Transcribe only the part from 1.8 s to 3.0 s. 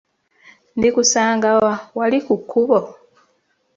wali ku kkubo?